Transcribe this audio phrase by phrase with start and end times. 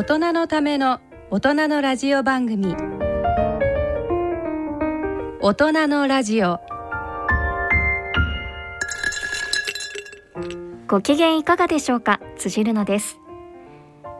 [0.00, 0.98] 大人のための
[1.30, 2.74] 大人のラジオ番組。
[5.42, 6.58] 大人のラジオ。
[10.88, 12.18] ご機嫌いかがでしょうか？
[12.38, 13.20] 辻るなです。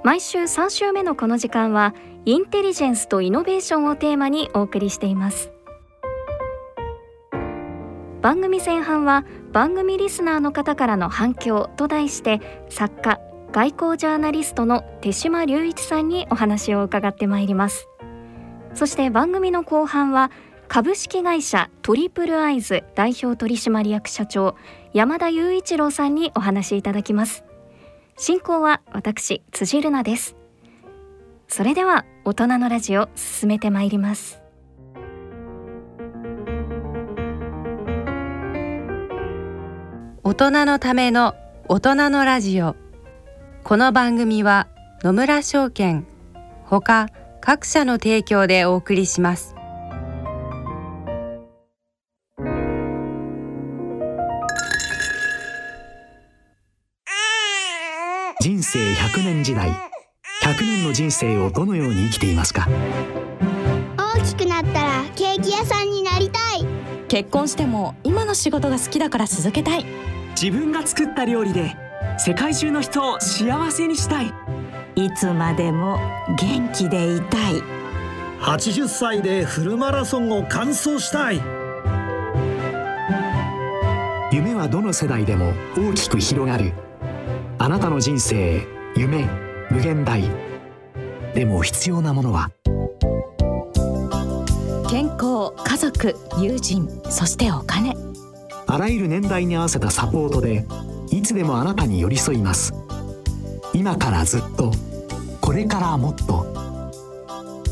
[0.05, 1.95] 毎週3週目のこの時間は
[2.27, 5.51] インテリジェンスとイノベーションをテーマにお送りしています。
[8.21, 13.19] 番組前半は番組リスナーの方からの反響と題して作家
[13.53, 17.89] 外交ジャーナリストの手島隆一さんにお話を伺ってまいります。
[18.75, 20.31] そして番組の後半は
[20.69, 24.55] 株式会社トリプルアイズ代表取締役社長
[24.95, 27.45] 山田雄一郎さんにお話しいただきます。
[28.17, 30.37] 進行は私辻るなです。
[31.49, 34.41] それでは大人のラジオ進めてまいります。
[40.23, 41.35] 大人のための
[41.67, 42.77] 大人のラジオ。
[43.63, 44.67] この番組は
[45.03, 46.05] 野村証券
[46.65, 47.09] ほか
[47.41, 49.55] 各社の提供でお送りします。
[58.41, 59.75] 人生100年時代100
[60.63, 62.67] 年の人生をどのように生きていますか？
[63.97, 66.67] 大きくなったらケーキ屋さんになりたい。
[67.09, 69.85] 結婚しても今の仕事が好きだから続けたい。
[70.31, 71.77] 自分が作った料理で
[72.23, 74.27] 世界中の人を幸せにしたい。
[74.95, 75.99] いつまでも
[76.39, 77.63] 元気でいたい。
[78.43, 81.41] 80歳でフルマラソンを完走したい。
[84.31, 86.75] 夢はどの世代でも大きく広がる。
[87.57, 89.27] あなたの人生夢
[89.71, 90.23] 無限大。
[91.33, 92.51] でも必要なものは？
[94.91, 97.97] 健康家族友人そしてお金。
[98.67, 100.67] あらゆる年代に合わせたサポートで
[101.11, 102.73] いつでもあなたに寄り添います。
[103.73, 104.73] 今からずっと
[105.41, 106.47] これからもっと。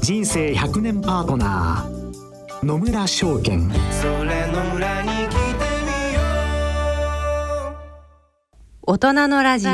[0.03, 3.71] 人生100年パートナー野村証券。
[3.91, 5.39] それ野村に来て
[5.85, 6.21] みよ
[8.87, 9.73] う大人のラジオ。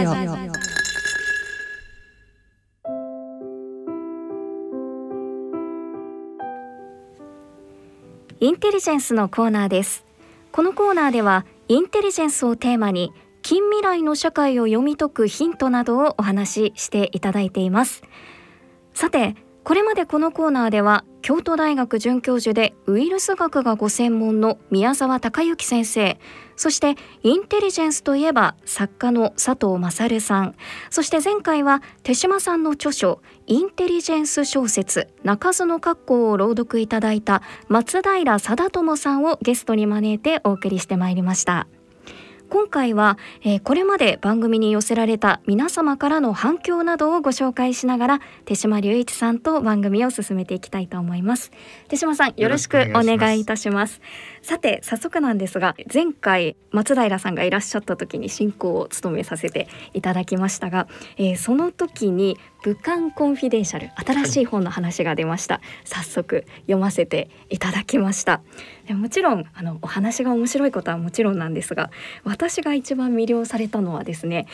[8.40, 10.04] インテリジェンスのコーナーです。
[10.52, 13.12] このコーナーではインテリジェンスをテーマに
[13.44, 18.02] 近未来の社会を読み解くヒントなどをお話ししていただいています。
[18.94, 26.18] さてこれまでこのコーナーでは京都大学准教授でウイルス学がご専門の宮沢隆之先生
[26.56, 30.54] そしてインテリジェンスといえば作家の佐藤勝さん
[30.88, 41.66] そして前回は手島さんの著書インテリジェンス小説鳴かずの格好を朗読いただいた松平貞友さんをゲストに招いてお送りしてまいりました。
[42.54, 51.50] 今回は、えー、これまで番組に寄せられた皆様からの反響などをご紹介しながら手島隆一さんと番組を進めていきたいと思います。
[51.88, 54.00] 手島さんよろしくお願いいたします。
[54.44, 68.42] さて早速なんですが前回松平さんがいらっしゃった時に進行を務めさせていただきましたが、えー、その時に武漢コンフィデンシャル新しい本の話が出ました、はい、早速読ませていただきました。
[68.90, 71.90] もちろんあのお話が面白いことはもちろんなんですが
[72.22, 74.46] 私が一番魅了されたのはですね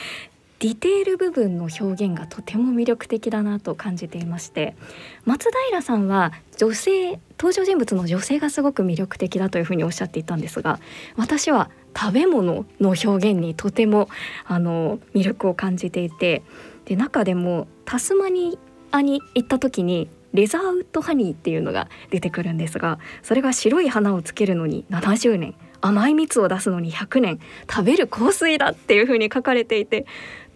[0.61, 4.77] ディテール部分の表現がとても魅力的だなと感じていまして
[5.25, 10.79] 松平さんは女性登場人物の女性がすごく魅力的だというふうにおっしゃっていたんですが
[11.17, 14.11] 私は食べ物の表現にとても
[14.45, 16.43] あの魅力を感じていて
[16.85, 18.59] で中でもタスマニ
[18.91, 30.07] アに行った時にレザーウッドハニーっていうのが出てくるんですがそれが白い花をつけるのに70年甘い蜜を出すのに100年食べる香水だっていう風に書かれていて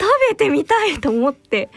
[0.01, 1.69] 食べてみたいと思って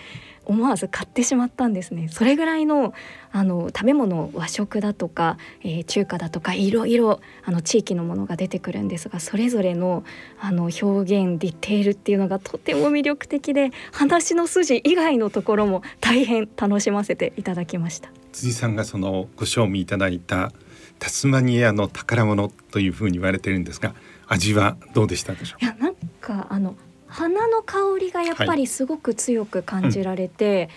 [0.48, 2.08] 思わず買ってしまったんですね。
[2.10, 2.94] それぐらいの
[3.34, 10.06] あの食べ物和食だとか、えー、中華だとかいろいろあの地域のものが出てくるんですがそれぞれの
[10.40, 18.10] あの表現ディテールっていうのがとても魅力的で話の筋以外のところも大変楽しませていただきました。
[18.32, 20.54] 辻さんがそのご賞味いただいた
[21.00, 23.94] タスマニアの宝物というふうに言われてるんですが
[24.28, 26.76] 味はどうでしたでしょういやなんかあの
[27.08, 30.70] 花の香りがやっぱりすごく強く感じられて、はいうん、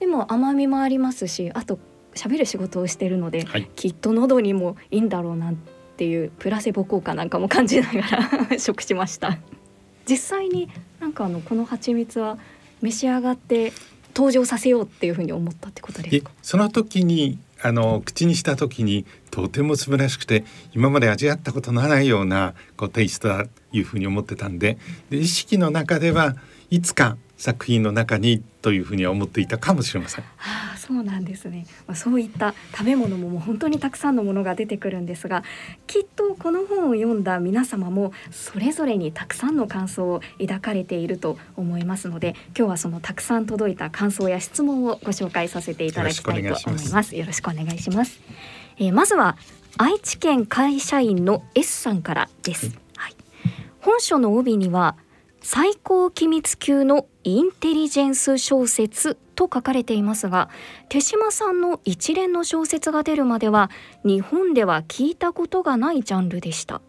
[0.00, 1.78] でも甘みもありますしあと
[2.14, 5.54] 喋る仕事をしてるので、はい、きっと喉にもいいんだろうなっ
[5.96, 8.00] ていうプラセボ効果なんかも感じなが
[8.50, 9.38] ら 食しました。
[10.08, 10.68] 実際に
[11.00, 12.38] なんかあのこの蜂蜜は
[12.82, 13.72] 召し上がって
[14.14, 16.30] 登場させようっていうふうに思ったってことですか？
[16.42, 20.44] その時にあの口にした時にとても素晴らしくて
[20.74, 24.76] 今まで味わったことのないようなこうテイストだというふうに思ってたんで
[25.08, 26.36] で意識の中では
[26.68, 30.24] いつか作品の中にというふうには思っていたかもしれません。
[30.38, 31.66] はあ、そうなんですね。
[31.86, 35.44] まあ、そういった食べ物ももう本当にたくさんのものが出てくるんですが、
[35.86, 47.14] きっとこの本を読んだ皆様もそれぞれにたくさんの感想を抱かれていると思いますので、今日はそのたくさん届いた感想や質問をご紹介させていただきたいと思います。
[47.14, 48.22] よろしくお願いします。
[48.78, 49.36] えー、まずは
[49.76, 52.74] 愛知県会社員の S さんからです。
[52.96, 53.14] はい、
[53.82, 54.96] 本書の帯には
[55.46, 60.48] 最高機密級のインテリジェンス小説と書かれていますが
[60.88, 63.70] 手島さんの一連の小説が出るまでは
[64.04, 66.80] 日本では聞いたことがないジャンルでした。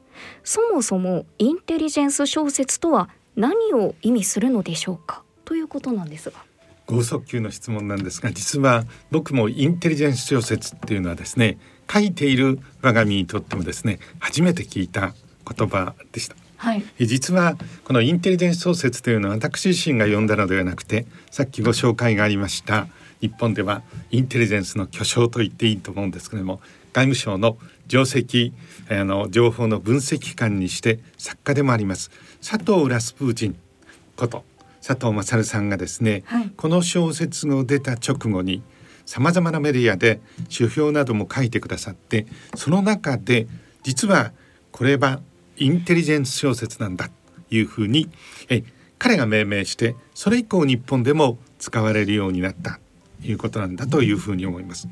[0.45, 6.37] そもそもインテリジェンス小説とは何を意味するのでしょうかということなんですが。
[6.87, 11.57] 剛速球の質問なんですが実は僕もインテリジェンス小説っていうのはですね
[11.91, 15.13] 書いている我が身にとってもですね初めて聞いた
[15.45, 16.44] 言葉でした。
[16.65, 22.87] はい、実はこのインテリジェンス小説というのは私自身が読んだのではなくてさっきご紹介がありました
[23.21, 28.51] 日本ではインテリジェンスの巨匠と言っていいと思うんですけれども外務省の定石
[28.89, 32.09] あの情報の分析官にして作家でもあります
[32.43, 33.55] 佐藤ラスプーチン
[34.15, 34.43] こと
[34.81, 38.63] 佐藤勝さんがですね、はい、この小説が出た直後に
[39.05, 40.19] さまざまなメディアで
[40.49, 42.25] 書評なども書いてくださって
[42.55, 43.45] その中で
[43.83, 44.31] 実は
[44.71, 45.21] これは
[45.57, 48.09] インテリジェンス小説なんだというふうに
[48.49, 48.63] え
[48.97, 52.79] 彼が命名してそれ以降日本でも使われるようになった
[53.21, 54.87] ということなんだというふうに思います。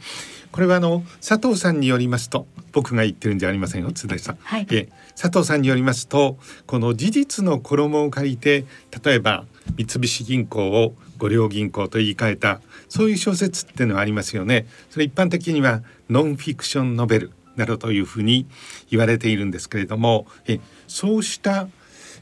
[0.51, 4.87] これはあの佐藤さんによりますと僕が言ってるんじゃありませんよ津田さん、はい、え
[5.19, 6.37] 佐藤さんによりますと
[6.67, 8.65] この事実の衣を借りて
[9.03, 9.45] 例えば
[9.77, 14.67] 三菱銀行を五両銀行と言い換えたそういう小説っていうのはありますよね。
[14.91, 18.47] それ一般的にはノンフィクションノベルなどというふうに
[18.89, 21.67] 言われているんですけれどもえそうした、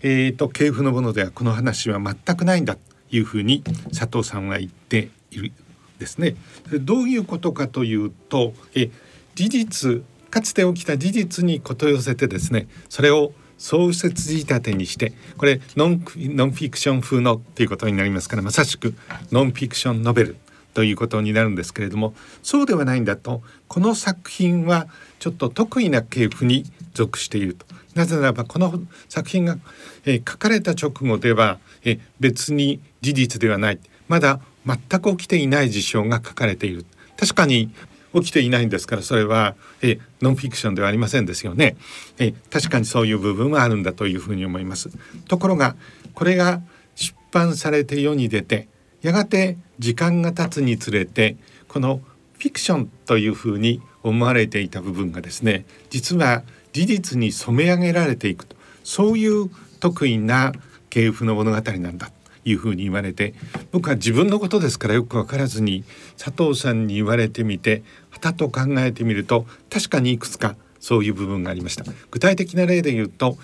[0.01, 2.81] えーと、系譜のものではこの話は全くないんだと
[3.11, 5.51] いうふうに佐藤さんは言っている
[5.99, 6.35] ですね。
[6.81, 8.89] どういうことかというとえ
[9.35, 18.95] 事実かつて起きた事実にこと寄せてですねそれを創設仕立てにしてこれノンノンフィクション風のっていうことになりますからまさしく
[19.31, 20.37] ノンフィクションノベル
[20.73, 22.13] ということになるんですけれども
[22.43, 24.87] そうではないんだとこの作品は
[25.19, 27.65] ちょっと得意な系譜に属していると。
[27.95, 29.57] なぜならばこの作品が、
[30.05, 33.79] えー、書かれた直後では、えー、別に事実ではない。
[34.07, 36.85] まだ全く起きていない事象が書かれている。
[37.17, 37.71] 確かに
[38.13, 41.77] 起きていないんですからそれは、えノンフィクションではありませんですよね、
[42.19, 44.89] え確かにそういう部分はあるんだというふうに思います。
[45.27, 45.75] ところが
[46.13, 46.61] これが
[46.95, 48.67] 出版されて世に出て
[49.01, 51.37] やがて時間が経つにつれて
[51.67, 52.01] この
[52.37, 56.43] フィクションというふうに思われていた部分がですね実は
[56.73, 58.55] 事実に染め上げられていくと。
[58.83, 59.49] そういう
[59.79, 60.53] 得意な
[60.89, 62.13] 系譜の物語なんだと
[62.45, 63.33] いうふうに言われて
[63.71, 65.83] 僕は自分のことですからよく分からずに
[66.17, 71.85] 佐藤さんに言われてみてはたと考えてみると確かにいくつかそういう部分がありました。
[72.09, 73.37] 具体的な例で言うと、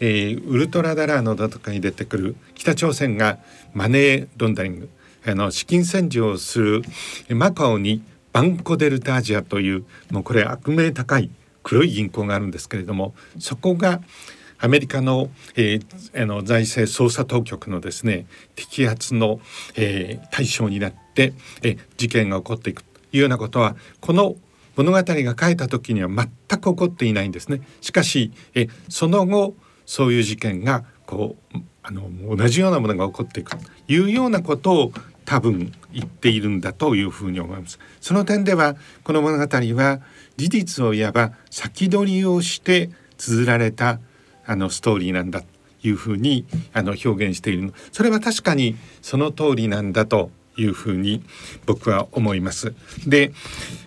[0.00, 3.38] えー、ウルトラダラーノだとかに出てくる北朝鮮が
[3.72, 4.90] マネーロンダリング。
[5.24, 6.82] あの資金洗浄をする
[7.28, 8.02] マカオに
[8.32, 11.30] バンコ・デルタ・アジアというもうこれ悪名高い
[11.62, 14.00] 黒い銀行があるんですけれどもそこが
[14.58, 18.26] アメリカの,、えー、あの財政捜査当局のですね
[18.56, 19.40] 摘発の、
[19.76, 24.36] えー、対象になって、えー、事件が起こっていくというようなことはこの
[24.76, 26.28] 物語が書いた時には全
[26.60, 27.60] く起こっていないんですね。
[27.82, 29.54] しかし、えその後
[29.84, 33.58] そういう事件がこうあの同じようなものが起こっていくと
[33.88, 34.92] いうようなことを
[35.32, 37.78] 多分言っているんだというふうに思います。
[38.02, 40.00] その点ではこの物語は
[40.36, 43.98] 事実をいわば先取りをして綴られた
[44.44, 45.46] あのストーリーなんだと
[45.82, 51.22] いうふうにあの表現しているそれは確かにその通りなんだというふうに
[51.64, 52.74] 僕は思います。
[53.06, 53.32] で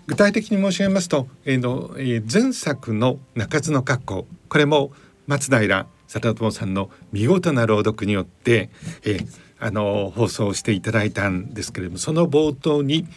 [0.07, 4.93] 具体的に申し上げますと、えーのえー、前作の「中津の格好」これも
[5.27, 8.71] 松平貞友さんの見事な朗読によって、
[9.03, 9.27] えー、
[9.59, 13.07] あの放送していただいたんですけれどもその冒頭に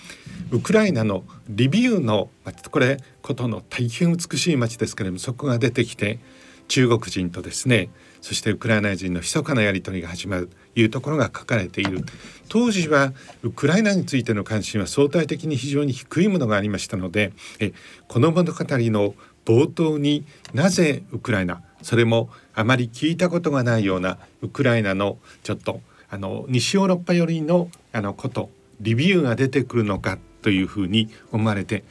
[0.50, 2.30] ウクライナのリビウの
[2.70, 6.18] これことの大変美しい町ですけれどもそこが出てきて
[6.68, 7.90] 中国人とですね
[8.20, 12.04] そしてウクライナ人の密かなやり取りが始まるというところが書かれている。
[12.48, 17.72] 当時はウクライナについての関心は相対的に非常に低いものがありましたのでえ
[18.06, 19.14] この物語の
[19.44, 25.80] 冒頭になぜウクライナそれもあまり聞いたことがないようなウクライナのちょっと
[26.10, 28.50] あの西ヨーロッパ寄りのあのこと
[28.80, 31.84] リビューが出てくるのかというふうに思われて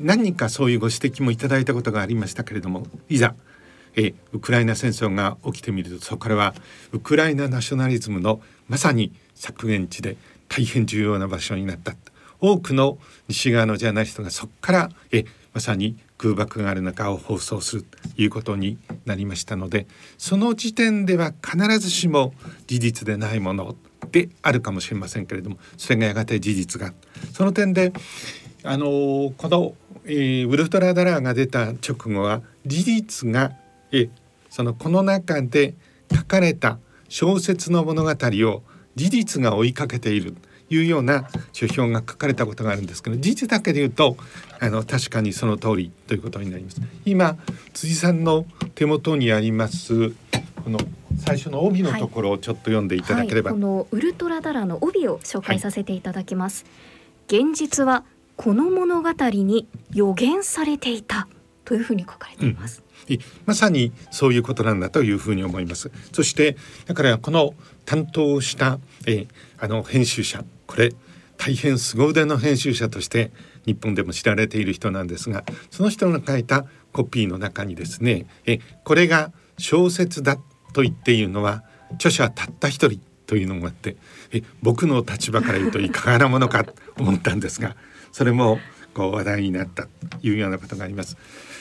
[0.00, 3.34] 何人かそういうご指摘もいただいたことがありましたけれどもいざ
[3.96, 6.54] えウクライナ戦争が起きてみるとそこからは
[6.92, 10.16] ウクライナナショナリズムのまさに削減地で
[10.48, 11.94] 大変重要な場所になった。
[12.40, 12.98] 多くの
[13.28, 19.86] 西側のジャーナリストがそこからえまさに空爆がある中を放送するということになりましたので
[20.18, 22.34] その時点では必ずしも
[22.66, 23.76] 事実でないもの
[24.10, 26.92] であるかもしれませんけれどもそれがやがて事実が
[27.32, 27.92] その点で
[28.64, 33.52] あのこの、えー、ウルトラダラーが出た直後は事実が
[33.92, 34.10] え
[34.50, 35.74] そのこの中で
[36.14, 38.62] 書かれた小説の物語を
[38.94, 40.34] 事実が追いかけている。
[40.70, 44.16] いうような書評が書かれたことがあるんですけど事実だけで言うと
[44.60, 46.80] あの確かにその通りということになります。
[47.04, 47.36] 今
[47.72, 48.44] 辻さんの
[48.74, 50.10] 手元にあります
[50.62, 50.78] この
[51.18, 53.60] 最初の帯のところをちょっと読んでいただければ、はい。
[53.60, 56.64] はい、このウルトラダラの帯を紹介させていただきます、
[57.28, 58.04] はい、現実は
[58.36, 61.26] この物語に予言されていた
[61.64, 65.90] というふうに書かれています、うん、まさにそういうことなんだというふうに思います。
[66.12, 66.56] そして
[66.86, 69.26] だからこの担当したえ
[69.58, 70.92] あの編集者これ
[71.36, 73.32] 大変凄腕の編集者として
[73.66, 80.36] 日本でも知られている人なんですがその人の書いたコピーの中にですねえこれが小説だ
[80.72, 83.96] と言っているのは著者たった一人というのがあって
[84.32, 87.76] え僕の立場から言うといかがなものかと思ったんですが
[88.12, 88.58] それも
[88.94, 89.88] こう話題になったと
[90.22, 91.16] いうようなことがあります。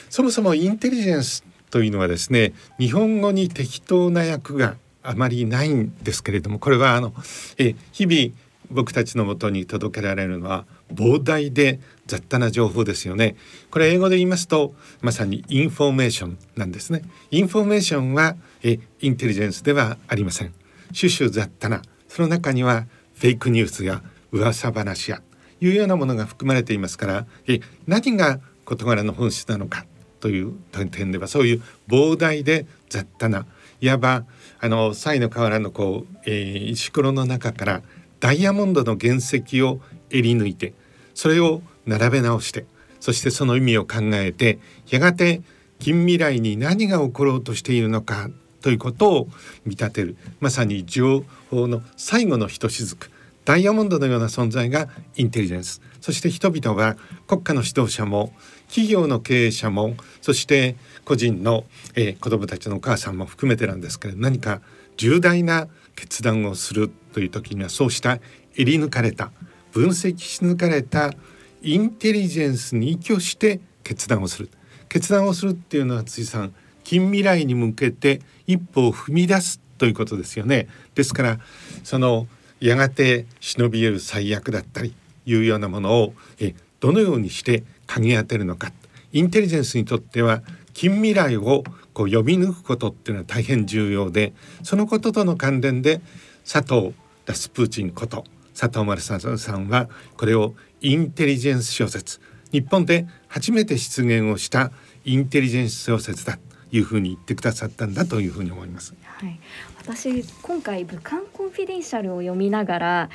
[0.10, 7.14] そもそもインテリジェンスというのはですね日本語に適当な訳があまりないんですけれどもこれはあの
[7.58, 13.36] え日々僕たちのもとに届けられるのは膨大で雑多な情報ですよね。
[13.72, 17.04] これ英語で言いますとまさにインフォメーションなんですね。
[17.32, 20.54] インフォメーションはえインテリジェンスではありません。
[20.98, 25.22] 種々雑多なその中にはフェイクニュースや噂話や
[25.60, 29.86] いうようなものが含まれていますからえ何が事柄の本質なのか
[30.20, 30.54] という
[30.92, 33.46] 点ではそういう膨大で雑多な
[33.82, 34.26] いわば
[34.60, 37.82] あの西の河原のこう、えー、石ころの中から
[38.20, 40.74] ダイヤモンドの原石をえり抜いて
[41.14, 42.66] それを並べ直して
[43.00, 44.60] そしてその意味を考えて
[44.90, 45.42] やがて
[45.80, 48.30] 近未来に何が起ころうとしているのか
[48.62, 49.28] ということを
[49.66, 53.12] 見立てるまさに情報の最後のひとしずく
[53.46, 55.82] ダイヤモンドのような存在がインテリジェンス。
[56.02, 56.98] そして人々は
[57.28, 58.34] 国家の指導者も
[58.68, 61.64] 企業の経営者もそして個人の、
[61.96, 64.60] えー、子どもたちのお母さんも含めてなんですけれど何か
[64.98, 66.92] 重大な決断をする。
[67.18, 68.20] という時にはそうした
[68.56, 69.32] えり抜かれた
[69.72, 71.16] 分析し抜かれた
[71.64, 74.52] インテリジェンスに依拠して決断をする。
[74.88, 80.68] 決断をするっていうのは辻さん近未来に向けて一歩を踏み出すということですよね。
[80.94, 81.40] ですから
[81.84, 82.28] その
[82.60, 84.94] やがて忍び得る最悪だったり
[85.26, 88.72] いうようなものをえどのようにして嗅ぎ当てるのか。
[89.12, 90.44] インテリジェンスにとっては
[90.76, 96.00] 近未来をこう読み抜くことっていうのは大変重要でそのこととの関連で
[96.46, 96.94] 佐藤
[97.28, 98.24] ラスプーチンこと
[98.58, 102.20] 佐藤丸さんはこれをインテリジェンス小説
[102.52, 104.72] 日本で初めて出現をした
[105.06, 108.96] インテリジェンス小説だというふうに言ってくださったんだというふうに思います。
[109.04, 109.40] はい、
[109.78, 113.10] 私今回武漢コンフィデンシャルを読みながら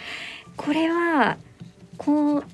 [0.57, 1.38] これは
[1.97, 2.45] こう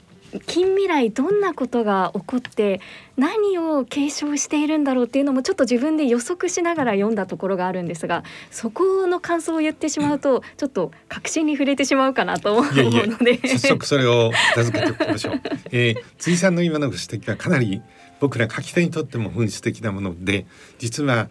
[0.46, 2.80] 近未来どんなことが起こって
[3.16, 15.40] 何を継承しているんだろうっていうのもちょっと自分で予測しながら読んだところがあるんですがそこの感想を言ってしまうとちょっと確信に触れてしまうかなと思うので早速それを尋ねておきましょう、
[15.72, 17.80] えー、辻さんの今のご指摘はかなり
[18.20, 20.46] 僕ら書き手にとっても本質的なもので
[20.78, 21.28] 実は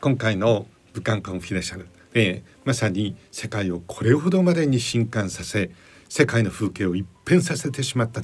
[0.00, 5.70] 今回の武漢コンフィデンシャル、えー、まさに世界をこれほどまでに震撼させ
[6.08, 8.22] 世界の風景を一変させてしまった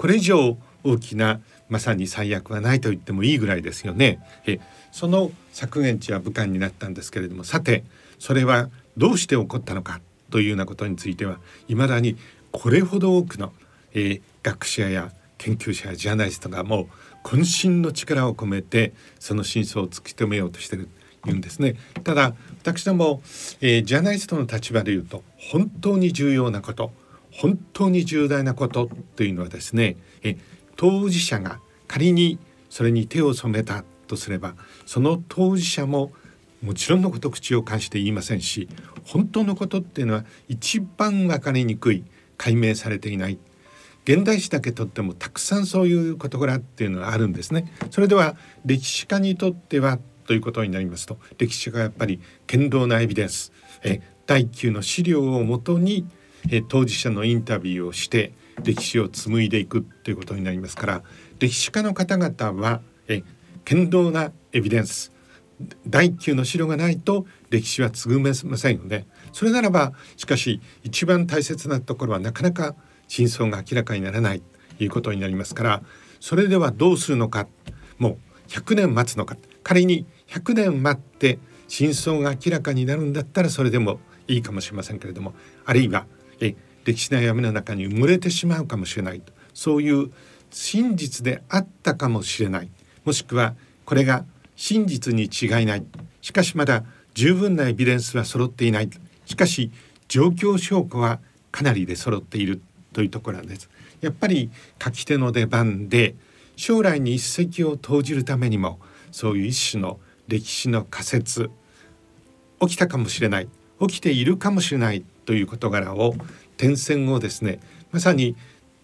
[0.00, 4.18] これ以上大きなまさに最悪はないと言ってもいいぐらいですよね。
[4.46, 4.58] え
[4.92, 7.84] その削減地は武漢になったんですけれどもさて
[8.18, 11.38] それはどうして起こったのかというようなことについては
[11.68, 12.16] いまだに
[12.50, 13.52] これほど多くの、
[13.92, 16.88] えー、学者や研究者やジャーナリストがも
[17.24, 20.88] う渾身の力を込めてその真相を突き止めようとしてる
[21.26, 23.20] 言うんですねただ私ども、
[23.60, 26.90] えー、ジャーナリストの立場で言うと本当に重要なこと
[27.40, 30.36] 本当に重大なことというのはですねえ
[30.76, 34.54] 当事者が仮にそれに手を染めたとすれば
[34.84, 36.12] その当事者も
[36.62, 38.68] もちろんのこと口を返して言いませんし
[39.04, 42.04] 本当のことっていうのは一番分かりにくい
[42.36, 43.38] 解明されていない
[44.04, 47.70] 現代史だけとってもたくさんそういう事柄っていうのがあるんですね。
[47.90, 56.06] それでは歴史家にとってはということになりますと歴史家がやっぱり堅牢なエビデンスえ第9の資料をもとに
[56.50, 58.32] え当事者のインタビューをして
[58.62, 61.02] 歴史を紡いでいくということになりますから
[61.38, 63.22] 歴史家の方々はえ
[63.64, 65.12] 堅牢なエビデンス
[65.86, 69.06] 第級の資料がないと歴史は継ぐめませんよね。
[69.32, 72.74] それならばしかし一番大切なところはなかなか
[73.08, 74.42] 真相が明らかにならない
[74.78, 75.82] ということになりますから
[76.20, 77.46] それではどうするのか
[77.98, 78.18] もう
[78.48, 86.06] 100年待つのか仮に100年待って真相が明らかになるんだったらそれでもいいかもしれませんけれどもあるいは
[86.84, 89.32] 歴史の闇の中に埋もれてしまうかもしれないと。
[89.54, 90.10] そういう
[90.50, 92.70] 真実であったかもしれない。
[93.04, 94.24] もしくはこれが
[94.56, 95.84] 真実に違いない。
[96.22, 96.84] しかしまだ
[97.14, 98.90] 十分なエビデンスは揃っていない。
[99.26, 99.70] しかし
[100.08, 101.20] 状況証拠は
[101.52, 102.60] かなりで揃っている
[102.92, 103.68] というところなんです。
[104.00, 104.50] やっぱり
[104.82, 106.14] 書き手の出番で
[106.56, 108.78] 将来に一石を投じるためにも
[109.12, 111.50] そういう一種の歴史の仮説
[112.60, 113.48] 起きたかもしれない。
[113.80, 116.14] 起きているかもしれないという事柄を
[116.60, 117.58] 点線をですね
[117.90, 118.36] まさに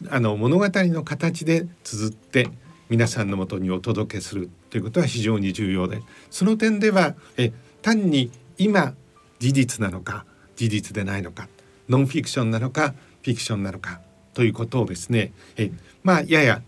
[0.09, 2.49] あの物語の形で綴って
[2.89, 7.53] 皆さんのもとにお届けするということは非常に重要でその点ではえ
[7.83, 8.95] 単に今
[9.41, 10.25] 事実なのか
[10.57, 11.49] 事実でないのか
[11.91, 14.01] ノンフィクションなのかフィクションなのか
[14.33, 15.71] ということをですねえ
[16.03, 16.63] まあやや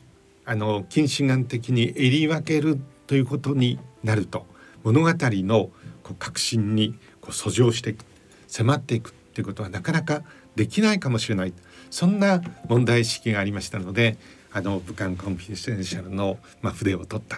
[0.44, 4.44] あの近視眼的に襟分けるということになると
[4.84, 5.70] 物語の
[6.02, 8.04] こう革新にこう遡上していく
[8.46, 10.22] 迫っていくということはなかなか
[10.58, 11.52] できないかもしれない
[11.90, 14.16] そんな問題意識がありましたので
[14.52, 17.36] あの武漢コンフィデンシャルの、まあ、筆を取った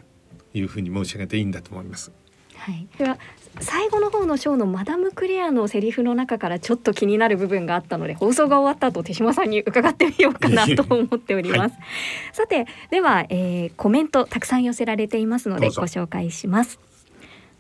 [0.53, 2.11] というふうに申し上げていいんだと思います。
[2.57, 3.19] はい、では
[3.61, 11.59] 最後の方のショーのマダムクレアのセリフの中からちょっと気になる部分があったので放送が終わった後手島さんに伺ってみようかなと思っております。
[11.61, 11.73] はい、
[12.33, 16.79] さてでは、えー、コメントたくさん寄せられていますのでご紹介します。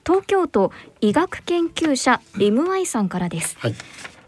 [0.06, 3.56] 東京都医学研究者リムアイさんからです。
[3.58, 3.74] はい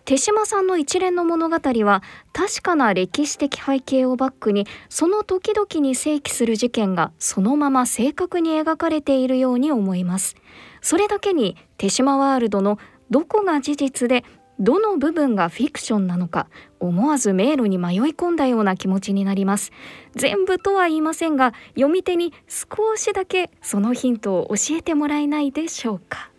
[0.04, 10.35] 手島さんの一連の物語は確かな歴史的背景をバックにその時々に正規する事件がそのまま正確に描かれているように思います。
[10.80, 12.78] それだけに手島ワールドの
[13.11, 14.25] どこが事実で
[14.59, 19.72] どの部分がフィクションなのか思わず迷路に迷い込んだような気持ちになります。
[20.14, 26.31] 全部とは言いませんが読み手に少しだけそのヒントを教えてもらえないでしょうか。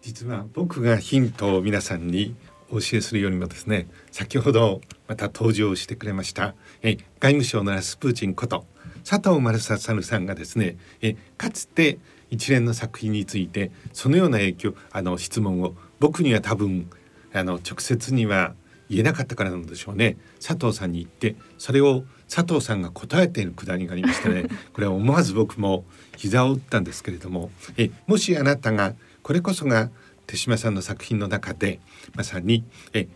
[0.00, 2.34] 実は僕がヒントを皆さんに
[2.74, 8.66] お教えするよりもですね先ほどまた登場してくれましたえ外務省のラスプーチンこと
[9.08, 11.98] 佐藤丸貞さんがですねえかつて
[12.30, 16.90] 一連の作品についてそのような影響あの質問を僕には多分
[17.32, 18.54] あの直接には
[18.88, 20.16] 言えなかったからなんでしょうね。
[20.44, 25.84] 佐藤さんに言ってそれを佐藤さんが答えているくだりがありましてね これは思わず僕も
[26.16, 29.90] 膝を打ったんですけれどもえもしあなたがこれこそが
[30.26, 31.80] 手島さんの作品の中で
[32.14, 33.08] まさにえ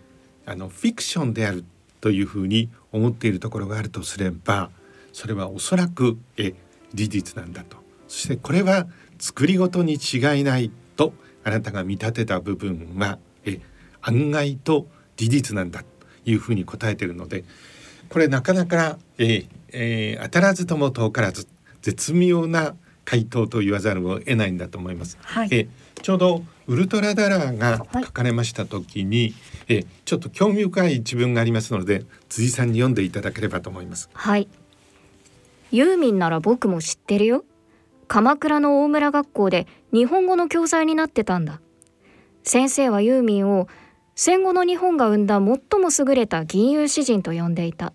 [0.47, 1.65] あのフィクションである
[2.01, 4.71] というふうに思っているところがあるとすれば
[5.13, 6.55] それはおそらくえ
[6.95, 8.87] 事実なんだとそしてこれは
[9.19, 11.13] 作りごとに違いないと
[11.45, 13.61] あなたが見立てた部分はえ
[14.01, 15.87] 案外と事実なんだと
[16.25, 17.45] いうふうに答えているので
[18.09, 21.47] これなかなか、ええー、当たらずとも遠からず
[21.83, 25.17] 絶妙な回答と言わざるを得ないんだと思います。
[25.23, 25.69] はい、え
[26.03, 29.35] ちょうどウルトラダラーが書かれました時に、
[29.69, 34.11] はい、えちょっと興味深い一文がありますので辻さんに読んでいただければと思います。
[34.13, 34.49] はい。
[35.71, 37.45] ユーミンなら僕も知ってるよ。
[38.07, 41.61] 鎌倉の大村学校で日本語の教材になってたんだ。
[42.45, 43.67] 先生はユーミンを
[44.15, 47.95] 戦後の日本が生んだ最も優れた銀融詩人と呼んでいた。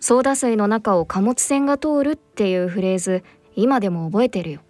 [0.00, 3.24] ソーダ水の中を貨物船が通るっていうフレーズ
[3.56, 4.60] 今でも覚えてるよ。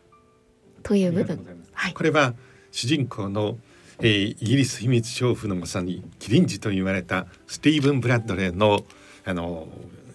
[0.83, 1.45] という部分。
[1.73, 2.35] はい、これは
[2.75, 3.57] 主人公の、
[4.01, 8.81] えー、イギリス秘密娼婦のまさにキリンジと言われたスティーブン・ブラッドレーの
[9.25, 9.69] あの、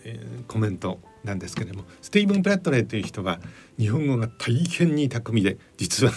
[0.04, 3.39] えー、コメントなんですけれどもスティーブン・ブラッドレーという人は
[3.78, 6.12] 日本語が大変に巧みで実は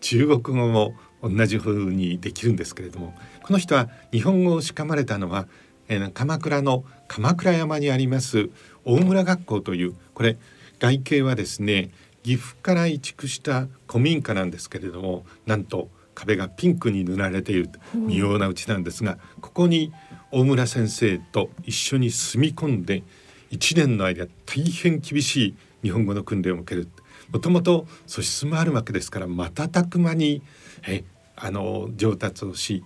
[0.00, 5.46] 中国語も同じ風にできるんですけれどもこの人は日本語をしかまれたのは、
[5.86, 8.50] えー、鎌倉の鎌倉山にあります
[8.84, 10.38] 大村学校というこれ
[10.80, 11.90] 外形はですね
[12.24, 19.92] 岐阜から移築した古民家なんですけれどもなんと壁がピンクに塗られている妙なうちなんですがここに
[20.32, 23.02] 大村先生と一緒に住み込んで
[23.50, 26.88] 1年の間大変厳しい日本語の訓練を受ける。
[27.30, 30.42] もともと素質もあるわけですから瞬く間に
[30.86, 31.04] え
[31.36, 32.84] あの上達をし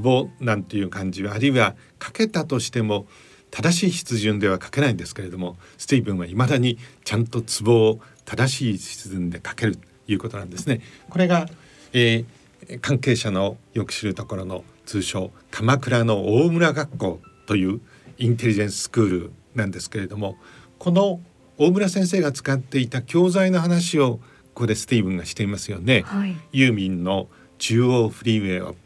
[0.00, 3.06] 壺なんていう感じはあるいは書けたとしても
[3.50, 10.82] 正しい筆順では書けないんですけれどもスティーブンはいまだにちゃんと壺を正しい筆順で書けるということなんですね。
[11.08, 11.46] これが、
[11.94, 17.80] えー、関係者のよく知るところの通称鎌倉の大村学校という
[18.18, 20.36] インテリジェンススクールなんですけれども
[20.78, 21.20] この
[21.56, 24.18] 大村先生が使っていた教材の話を
[24.52, 26.02] ここでスティーブンがしていますよね。
[26.02, 28.76] はい、ユーミンの中央フリーウェイを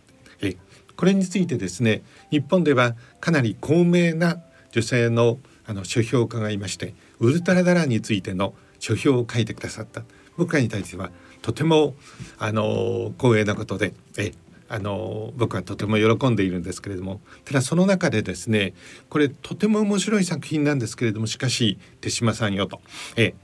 [0.40, 0.57] え
[0.96, 10.03] これについてですね日本ではかなり高名な女性のあの書評家がいましてウルトラダラーについての書評を書いてくださった。
[10.37, 11.95] 僕らに対してはとても
[12.38, 14.33] あの光栄なことでえ
[14.68, 17.21] あの僕はとても喜んでいるんですけれども。
[17.45, 18.75] ただその中でですね
[19.09, 22.81] これとても面白い作品なんですけれどもしかし手島さんよと。
[23.16, 23.35] え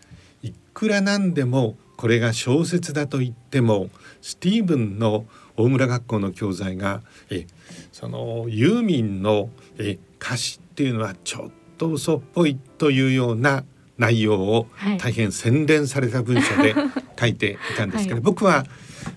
[0.42, 5.24] いくらなんでもこれが小説だと言ってもスティーブンの
[5.57, 7.46] 大村学校の教材がえ
[7.92, 13.64] そのユーミンのえ歌詞っていうのはちょっと嘘っぽいというような
[13.98, 14.66] 内容を
[14.98, 16.74] 大変洗練された文章で
[17.18, 18.64] 書いていたんですけど、はい、僕は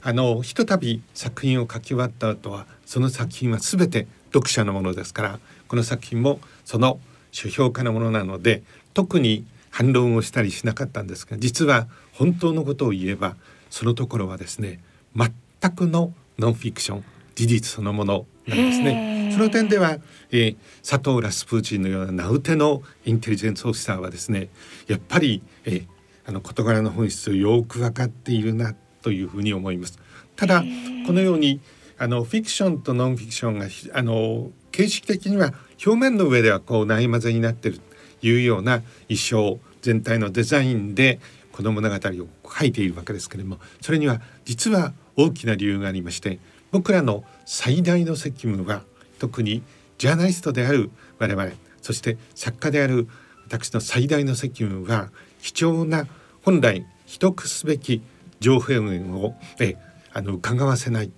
[0.01, 6.99] あのひとたび作品を書き終わった後はその作品は全て読者のものですからこの作品もその
[7.31, 8.63] 書評家のものなので
[8.93, 13.35] 特に反論をしたりしなかったんですが実は本当のことを言えば
[13.69, 14.79] そのところはですね
[15.15, 15.31] 全
[15.71, 17.03] くのノンフィクション
[17.35, 19.31] 事実そのものなんですね。
[19.33, 19.97] その点では、
[20.31, 24.49] えー、佐藤ラスプーチンのような名うてのインテリジェンスオフィサーはですね
[24.87, 25.85] やっぱり、えー、
[26.25, 29.99] あの事柄の本質をよく分かっているなというふうに思います。
[30.35, 30.63] ただ
[31.05, 31.61] このように
[31.97, 35.53] あのフィクションとノンフィクションがあの形式的には
[35.85, 37.79] 表面の上ではこうないまぜになっている
[38.21, 41.19] というような衣装全体のデザインで
[41.51, 46.39] この物語を書いているわけですけれどもそれには実は大きな理由がありまして
[46.71, 48.83] 僕らの最大の責務は
[49.19, 49.61] 特に
[49.97, 53.07] ジャーナリストである我々そして作家である
[53.45, 55.09] 私の最大の責務は
[55.41, 56.07] 貴重な
[56.43, 58.01] 本来秘匿すべき
[58.39, 59.75] 情報源をえ
[60.13, 61.11] あの伺わせない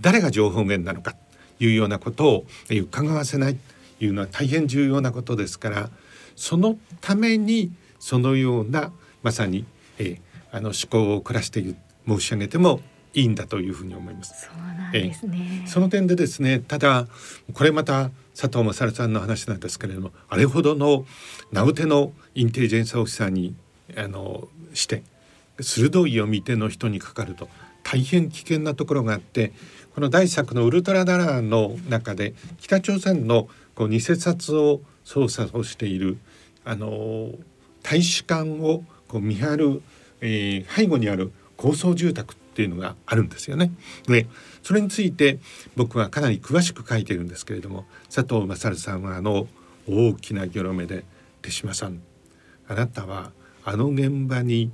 [0.00, 1.12] 誰が情報源なのか
[1.58, 3.56] というようなことを伺わせない
[3.98, 5.90] というのは大変重要なことですから
[6.36, 8.92] そのためにそのような
[9.22, 9.64] まさに、
[9.98, 10.20] え
[10.50, 11.64] あの思考を凝らして
[12.06, 12.80] 申し上げても
[13.14, 14.46] いいんだというふうに思います。
[14.46, 17.06] そうなんですね、その点でですねただ
[17.52, 21.06] これまた佐藤勝さんの話なんですけれどもあれほどの
[21.52, 23.54] 名うてのインテリジェンスオフィサーに
[23.96, 25.02] あのして
[25.60, 27.48] 鋭い読み手の人にかかると
[27.84, 29.52] 大変危険なところがあって
[29.94, 36.18] この第作の「ウルトラダラー」の中で北朝鮮のこう偽札を操作をしている
[36.64, 37.30] あの
[37.82, 39.82] 大使館をこう見張る、
[40.20, 43.72] えー、背後にある高層住宅っていうのがあるんですよね。
[44.06, 44.28] で
[44.62, 45.40] それについて
[45.74, 49.48] 僕はかなり詳しく書いてるんですけれども佐藤勝さんはあの
[49.88, 51.04] 大きなギョロ目で
[51.42, 52.00] 「手島さん
[52.68, 53.32] あなたは
[53.64, 54.70] あの現場に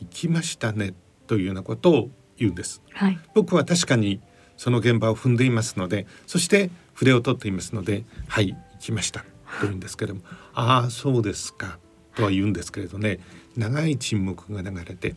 [0.00, 0.94] 行きましたね」
[1.26, 2.82] というようなことを言うんです。
[2.92, 4.20] はい、僕は確かに
[4.56, 9.20] その現場を踏んでいますのでそして筆を取っていますので「はい行きました」
[9.60, 10.22] と言うんですけれども
[10.54, 11.80] 「ああそうですか」
[12.14, 13.18] とは言うんですけれどね
[13.56, 15.16] 長い沈黙が流れて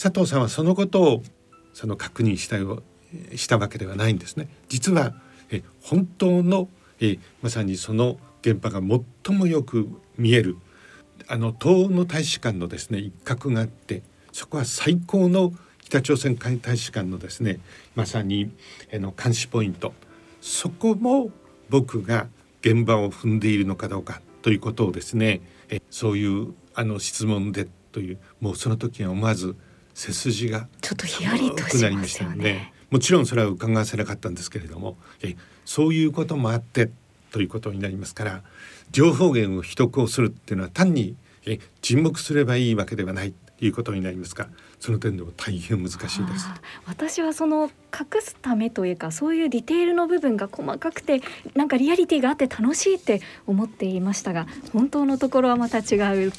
[0.00, 1.22] 佐藤さんはそのことを
[1.74, 2.82] その確認したよ
[3.36, 4.48] したわけではないんですね。
[4.70, 5.12] 実は
[5.50, 10.56] え本当のえまさにその現場が最もよく見える
[11.28, 17.58] あの東欧の大使館のですね一角があってそこは最高の北朝鮮大使館のですね
[17.94, 18.50] まさに
[18.90, 19.92] えの監視ポイント
[20.40, 21.30] そこも
[21.68, 22.28] 僕が
[22.62, 29.56] 現場を踏んでいるのかどうかということをですねえそういうあの質問でというもうその時は思わず
[30.00, 32.72] 背筋がちょっとヒヤリとしましたよね。
[32.90, 36.90] もちろんそれは伺わせなかったんですけれどもえそういうこともあって
[37.30, 38.42] ということになりますから
[38.90, 41.14] 情報源を秘匿をするっていうのは単に
[41.46, 44.48] え沈黙すればいいわけではないということになりますが
[44.80, 46.48] その点でも大変難しいです
[46.86, 51.20] 私はその隠すためというかそういうディテールの部分が細かくて
[51.54, 56.32] なんかリアリティがあって楽しいって思っていましたが本当のところはまた違う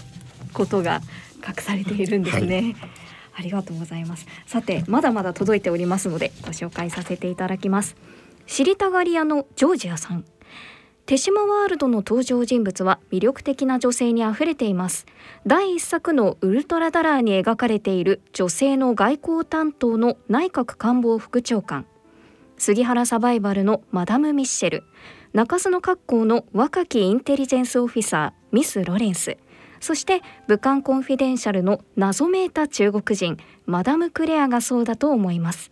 [0.52, 1.02] ことが
[1.47, 2.76] 隠されているんですね。
[2.78, 3.01] はい
[3.34, 4.26] ありがとうございます。
[4.46, 7.96] さてまだまだ届いておりますのでご紹介させていただきます。
[8.48, 10.26] 知りたがり屋のジョージアさん。
[11.06, 15.06] 手島ワールドの登場人物は魅力的な女性にあふれています。
[15.46, 21.86] 第一作のウルトラダラーに描かれている女性の外交担当の内閣官房副長官。
[22.58, 24.84] 杉原サバイバルのマダム・ミッシェル。
[25.34, 29.38] 中洲の格好の若きインテリジェンスオフィサーミス・ロレンス。
[29.82, 35.72] そして武漢コンフィデンシャルの謎めいた中国人マダム・クレアがそうだと思います。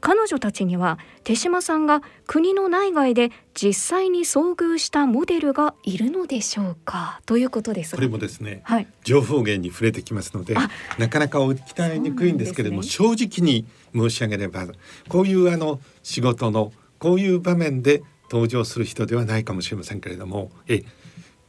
[0.00, 7.20] 彼女たちには手島さんが国の内外で実際に遭遇したモデルがいるのでしょうか？
[7.26, 7.96] ということです。
[7.96, 10.54] これもですね、はい、情報源に触れてきますので
[10.98, 14.68] なかなか置き換えにくいんですけれども、ね、正直に申し上げれば
[15.08, 20.84] こういうあの仕事のこういう場面で登場する人ではないかもしれませんけれどもえ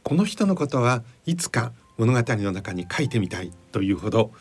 [0.02, 4.32] この人のことはいつか物語の中に書いてみたいというほど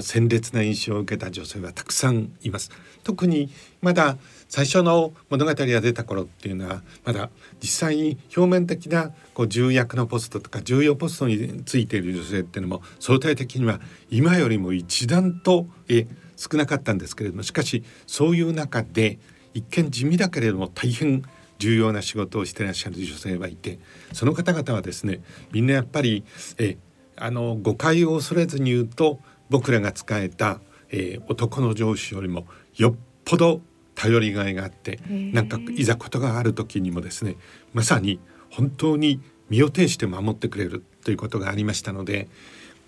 [0.00, 2.70] 鮮烈な印象を受けた女性はたくさんいます。
[3.04, 3.50] 特に
[3.82, 4.16] まだ
[4.48, 7.28] 最初の物語が出た頃っていうのはまだ
[7.60, 19.18] 実際に表面的なこう重役のポストとか重要ポストについている女性っていうのも相対的には今よりも一段とえ少なかったんですけれどもしかしそういう中で
[19.52, 21.24] 一見地味だけれども大変
[21.58, 23.78] 重要な仕事をしてらっしゃる女性はいて
[24.12, 25.20] その方々はですね
[25.52, 26.24] みんなやっぱり
[26.58, 26.78] え
[27.22, 33.60] あの誤解を恐れずに言うと僕らが使えた、えー、男の上司よりもよっぽど
[33.94, 37.36] 頼りがいがあってなんかいざことがある時にもですね
[37.74, 38.18] まさに
[38.50, 42.28] 本当に身を挺して守ってくれるということがありましたので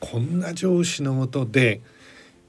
[0.01, 1.81] こんな上司のもとで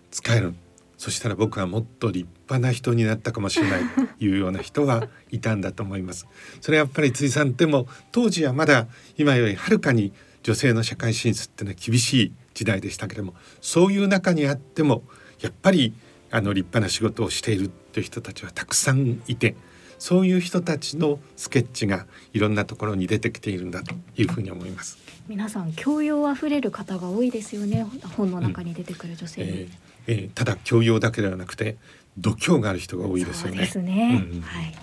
[0.10, 0.56] 使える
[0.98, 3.82] そしたら僕はもっと立派な人になったかもしれない
[4.18, 6.26] というような人はいたんだと思います。
[6.62, 10.14] それはやっぱり辻さんでも当時はまだ今よりはるかに
[10.46, 15.02] 女性の社会進出っていうのは厳しい時代でしたけれどもそういう中にあっても
[15.42, 15.96] やっぱり
[16.30, 19.56] あの立派な仕事をしているという人たちはたくさんいて
[19.98, 25.00] そういう人たちのスケッチがいろんなところに出てきているんだというふうに思います。
[25.28, 27.84] 皆さん教養あふれる方が多いですよね
[28.16, 29.70] 本の中に出てくる女性、うん、えー、
[30.06, 31.78] えー、ただ教養だけではなくて
[32.20, 33.58] 度胸がある人が多いですよね。
[33.58, 34.76] ですね、うん、はい。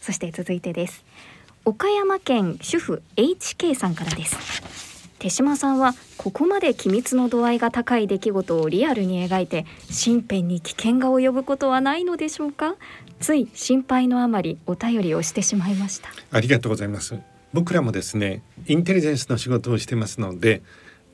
[0.00, 1.04] そして続いてです。
[1.66, 4.89] 岡山県主婦 HK さんからです。
[5.20, 12.74] 手島さんはここまで機密の度合いが高い出来事をリアルに描いて身辺に危険が及ぶことはないのでしょうか？
[13.20, 16.08] つい心配のあまりお便りをしてしまいました。
[16.32, 17.18] ありがとうございます。
[17.52, 20.62] 僕らもですねインテリジェンスの仕事をしてますので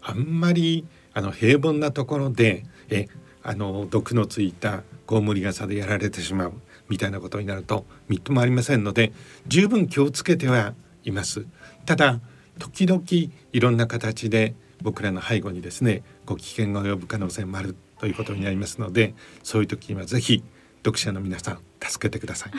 [0.00, 3.08] あんまりあの平凡なところでえ
[3.42, 6.52] あの毒のついたコウモリ傘でやられてしまう
[6.88, 9.12] みたいなことになるとみっともありませんので
[9.48, 11.44] 十分気をつけてはいます。
[11.86, 12.20] ただ
[12.58, 13.02] 時々
[13.52, 20.42] いろんな形で僕らの背後にですねご危険が及ぶ可能性もあるということになりますのでそういう時にはぜひ
[20.84, 22.52] 読者の皆さん助けてください。
[22.52, 22.54] い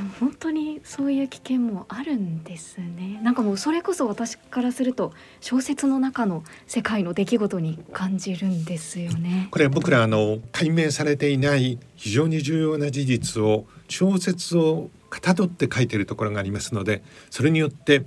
[0.00, 3.20] や本当にそういう危険もあるんですね。
[3.22, 9.48] なんかもうそれこそ私からすると小説の中の世界の出来事に感じるんですよね。
[9.50, 18.04] これは僕らあの解明されていない非常に重要な事実を小説をかたどって書いているところがありますのでそれによって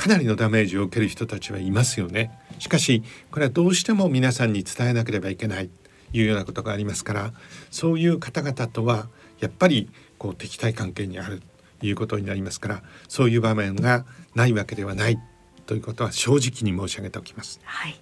[0.00, 2.30] かなりのダメージを受ける人たちはいますよね。
[2.58, 7.32] しかしこれはどうしても皆さんに伝えなければいけないというようなことがありますから
[7.70, 9.08] そういう方々とは
[9.40, 11.42] やっぱりこう敵対関係にある
[11.80, 15.18] ということになりますからそういう場面がないわけではない
[15.66, 17.60] ということは正直に申し上げておきます。
[17.62, 18.00] はい、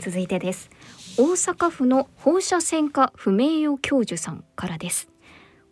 [0.00, 0.68] 続いてです。
[1.16, 5.08] 大阪府の放射線科不名誉教授さんからです。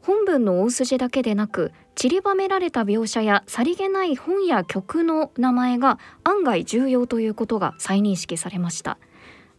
[0.01, 8.99] 本文の大筋だけでなく散りばめられた描写やさりげない本や曲の名前が案外重要ということが再認識されました。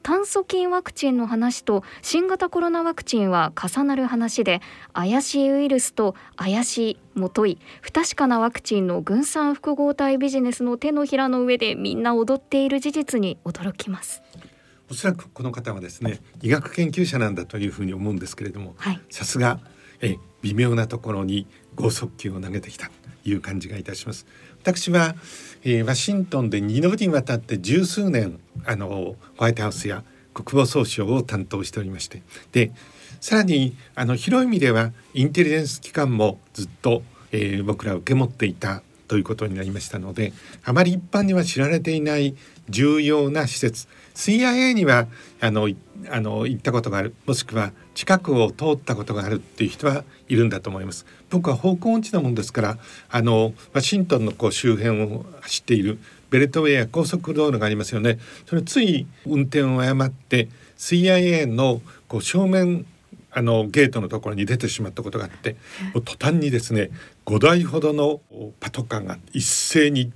[0.03, 14.21] 炭疽菌ワクチンの話と新型コロナワクチンは重なる話で怪しいウイルスと怪しいもとい不確かなワクチンの軍産複合体ビジネスの手のひらの上でみんな踊っている事実に驚きます。
[14.91, 18.75] おそらくこの方はですね医学研究者なんだというふうに思うんですけれども
[19.09, 19.61] さすが
[20.01, 22.87] え微妙なところに剛速球を投げてきた
[23.23, 24.25] という感じがいたします。
[24.61, 25.15] 私は、
[25.63, 32.71] えー、ワシントンで2度にわたって十数年あのホワイトハウスや国防総省を担当しておりましてで
[33.19, 40.33] さらにあの広い意味ではインテリジェンス機関もずっと、えー、僕ら受け持っていたということになりましたので
[40.63, 42.35] あまり一般には知られていない
[42.69, 43.87] 重要な施設。
[44.15, 45.07] CIA には
[45.41, 45.69] あの
[46.09, 47.13] あの行ったことがある。
[47.25, 51.05] もしくは近くを通ったことがあるっていう人はいるんだと思います。
[51.29, 52.77] 僕は方向音痴なもんですから
[53.09, 55.99] あのワシントンのこう周辺を走っている
[56.29, 58.19] ベルトウェア高速道路がありますよね。
[58.45, 62.85] それつい運転を誤って CIA のこう正面
[63.31, 65.55] あのゲートのところに出てしまったことがあって
[66.05, 66.91] 途端にですね
[67.25, 68.21] 5台ほどの
[68.59, 70.11] パトカーが一斉に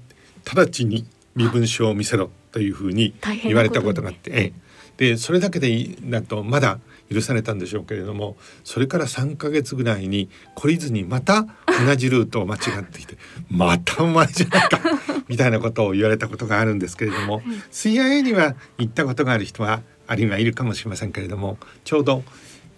[0.46, 1.06] 直ちに
[1.36, 2.30] 身分証を見せろ。
[2.58, 4.52] というふうに言われたことがあって、
[4.98, 6.80] でそれだけでなとまだ
[7.14, 11.46] 許されたんでしょうけれどもそれから3ヶ月ぐらいに懲りずにまた
[11.86, 13.16] 同じルートを間違ってきて
[13.48, 14.82] 「またお前じゃないか」
[15.30, 22.24] みたいなことを言われたことがあるんですけれども CIA には行ったことがある人はあるいはいるかもしれませんけれどもちょうど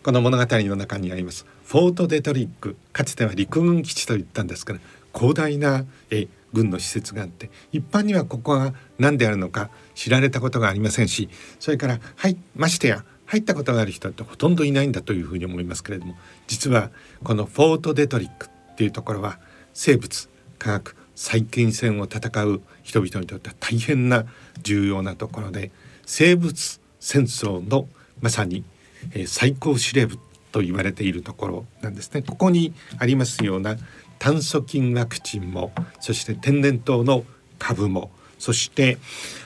[0.04, 4.80] この物語の中にありますフォート・デトリックかつては陸軍基地と言ったんですから
[5.16, 16.16] 広大なえ軍の施設があって一般にはここが何であるのか知られたことがありませんしそれからはいましてや入ったことがある人ってほとんどいないんだというふうに思いますけれども
[16.48, 16.90] 実は
[17.24, 19.40] このフォート・デトリックっていうところは
[19.74, 24.26] 生物科学細菌戦を戦う人々にとっては大変な
[24.64, 25.72] 重要なところで
[26.06, 27.88] 生物戦争の
[28.22, 28.64] まさに、
[29.14, 30.18] え、最高司令部
[30.52, 32.22] と言われているところなんですね。
[32.22, 33.78] ここにありますような
[34.20, 37.24] 炭疽菌ワクチンもそして天然痘の
[37.58, 38.98] 株もそして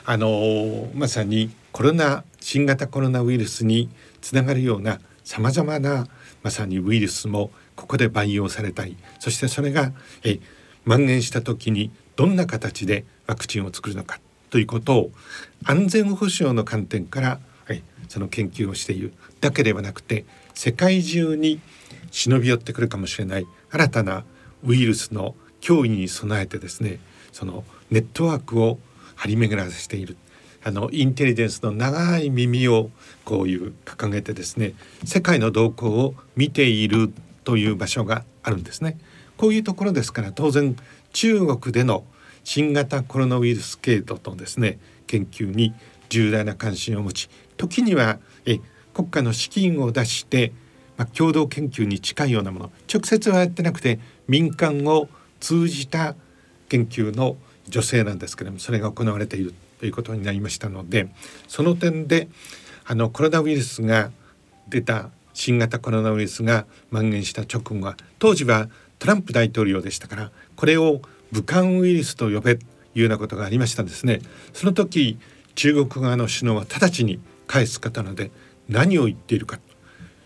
[0.05, 3.89] あの、まさにコロナ新型コロナウイルスに
[4.21, 6.07] つながるようなさまざまな
[6.43, 10.39] まさにウイルスもここで培養されたりそしてそれがえ
[10.85, 15.11] 蔓延した時にどんな形でワクチンを作るのかということを
[15.63, 19.13] 安全保障の観点からえその研究をしている。
[19.41, 21.59] だけではなくて世界中に
[22.11, 24.23] 忍び寄ってくるかもしれない新たな
[24.63, 26.99] ウイルスの脅威に備えてですね
[27.31, 28.79] そのネットワークを
[29.15, 30.17] 張り巡らせている
[30.63, 32.89] あのインテリジェンスの長い耳を
[33.25, 34.73] こういう掲げてですね
[35.03, 38.97] 世界の動向を見ているという場所があるんですね。
[39.35, 40.75] こういうところですから当然
[41.11, 42.05] 中国での
[42.43, 45.73] 新型コロナウイルス系統とですね研究に
[46.09, 48.59] 重大な関心を持ち時にはえ
[48.93, 50.53] 国家の資金を出して、
[50.97, 55.09] まあ、共同研究に近いようなもの直接はやってなくて民間を
[55.39, 56.15] 通じた
[56.69, 61.09] 研究の女性なんですけれどもそれが行われているということになりましたので
[61.47, 62.29] その点で
[62.85, 64.11] あのコロナウイルスが
[64.67, 74.21] 出た新型コロナウイルスが蔓延した直後は当時はトランプ大統領でしたからこれを武漢ウイルスと呼べというようなことがありましたんですね。
[74.53, 75.17] その時
[75.55, 78.31] 中国側の首脳は直ちに返す方ので
[78.69, 79.59] 何を言っているか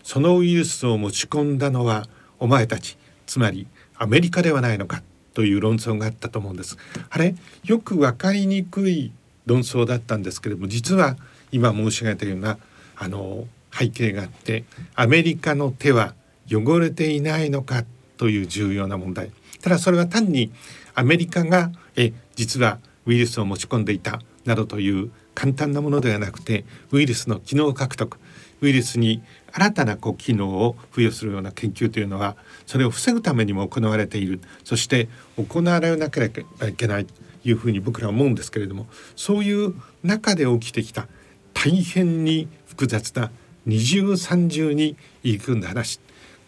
[0.02, 2.06] そのウイルスを持ち込んだのは
[2.38, 2.96] お前たち。
[3.26, 3.66] つまり
[3.98, 5.02] アメリカではないのか
[5.34, 6.76] という論争があったと思うんです。
[7.10, 7.34] あれ
[7.64, 9.12] よく分かりにくい
[9.46, 11.16] 論争だったんですけれども実は
[11.52, 12.58] 今申し上げたような
[12.96, 16.14] あの背景があってアメリカの手は
[16.50, 17.84] 汚れていないのか
[18.16, 19.30] という重要な問題。
[19.60, 20.50] ただそれは単に
[20.94, 28.18] アメリカがえ実はウイルスを持ち込んでいたなどという簡単なものではなくてウイルスの機能獲得
[28.60, 32.36] ウイルスに新たなこう機能を付与するような研究というのは
[32.68, 34.40] それを防ぐためにも行われている。
[34.62, 41.08] そして行われなければいけないというふうに僕らは思うんですけれどもそういう中で起きてきた
[41.54, 43.30] 大変に複雑な
[43.64, 45.98] 二重三重に入り組んだ話。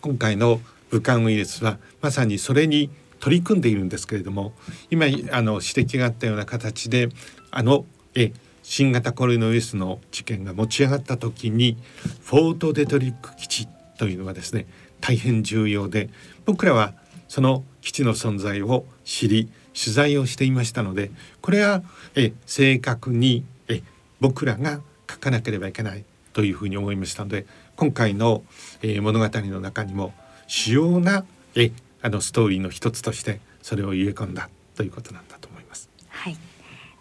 [0.02, 4.52] 今回の武漢ウイルスはまさにそれに取り組んでいるんですけれども
[4.90, 7.08] 今あの指摘があったような形で
[7.50, 11.78] あのえ新型コロナウイルスの事件が持ち上がった時に
[12.24, 14.66] フォートデトリック基地というのはですね
[15.00, 16.10] 大変重要で
[16.44, 16.94] 僕らは
[17.28, 21.10] その基地の存在を知り取材をしていましたので
[21.40, 21.82] これは
[22.14, 23.82] え正確にえ
[24.20, 28.42] 僕らが書かなければいけないというふうに思いましたので今回の、
[28.82, 30.12] え、物語の中にも
[30.46, 35.88] 主要なえあのストーリーの一つとしてそれを入れ込んだということなんだと思います。
[36.08, 36.36] はい、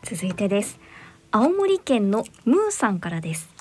[0.04, 0.80] 続いてです。
[1.32, 3.59] 青森県のムーさんからです。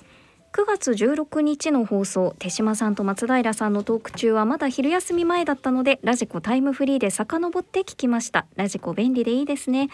[0.58, 8.44] 9月16日の放送手島さんと松平さんのトーク中はまだ昼休み前だったのでラジコタイムフリーで遡って聞きました。
[8.56, 9.88] ラジコ便利でいいですね。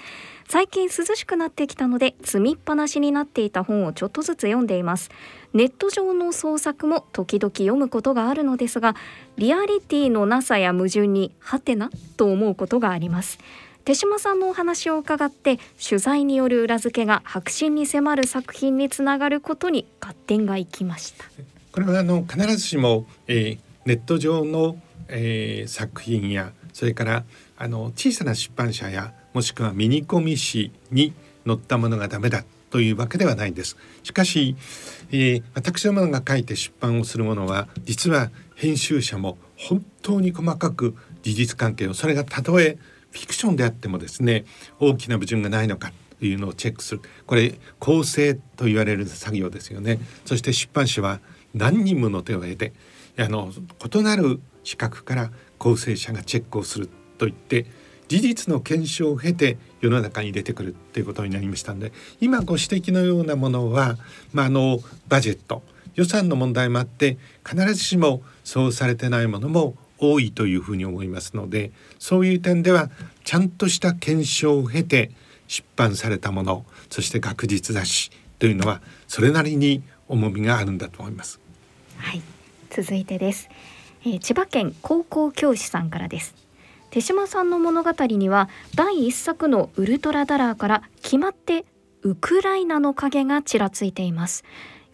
[0.49, 5.11] 最近涼しくなってきたので積みっぱなしになっていた本をちょっとずつ読んでいます。
[5.53, 8.97] ネット上の創作も時々読むことがあるのですが
[9.37, 13.39] リアリティのなさや矛盾にハテナと思うことがあります。
[13.85, 21.27] 手島さんのお話を伺って取材による裏付けが白真に迫る作品につながることに合点がいきました
[21.71, 27.25] これはあの必ずしも、えー、ネット上の、えー、作品やそれから
[27.59, 31.13] あの小さな出版社やもしくはミニコミ誌に
[31.47, 33.77] 載ったものがダメだというわけではないんです。
[34.03, 34.57] しかし、
[35.13, 42.79] えー、私どもが書いて出版をするものは実は編集者も本当に細かく事実関係をそれがたとえ
[43.15, 44.45] フィクションであってもですね
[44.81, 47.01] 大きな矛盾がないのかというのをチェックする。
[47.27, 49.99] これ構成と言われる作業ですよね。
[50.25, 51.21] そして出版社は
[51.55, 52.73] 何人もの手を経て
[53.17, 57.67] あの異なる資格から構成者がチェックをするといって
[58.09, 63.97] 事実の検証を経て世の中に出てくるということになりましたので今ご指摘のようなものは、
[64.33, 65.63] まあ、あのバジェット
[65.95, 67.19] 予算の問題もあって
[67.49, 69.77] 必ずしもそうされてないものも
[70.13, 72.91] 多いというふうに思いますのでそういう点では
[73.25, 75.11] ちゃんとした検証を経て
[75.47, 81.41] 出版されたものそして学術雑誌というのはそれなりに重みがあるんだと思います。
[81.97, 82.23] はい、
[82.71, 83.49] 続いてです、
[84.03, 86.35] えー、千葉県高校教師さんからです。
[86.91, 91.65] 手島さんの物語には第一作のウルトラダラーから決まって
[92.03, 94.45] ウクライナの影がちらついています